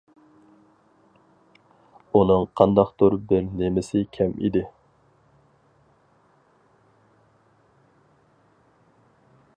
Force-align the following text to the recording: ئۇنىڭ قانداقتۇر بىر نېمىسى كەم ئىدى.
ئۇنىڭ 2.19 2.45
قانداقتۇر 2.61 3.17
بىر 3.33 3.45
نېمىسى 3.61 4.03
كەم 4.19 4.35
ئىدى. 4.41 4.65